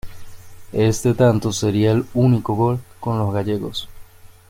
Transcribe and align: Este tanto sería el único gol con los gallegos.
Este 0.73 1.13
tanto 1.13 1.51
sería 1.53 1.91
el 1.91 2.07
único 2.15 2.55
gol 2.55 2.79
con 2.99 3.19
los 3.19 3.31
gallegos. 3.31 3.87